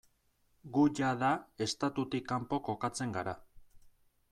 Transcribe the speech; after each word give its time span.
Gu 0.77 0.85
jada 0.99 1.29
estatutik 1.67 2.27
kanpo 2.33 2.61
kokatzen 2.71 3.17
gara. 3.21 3.39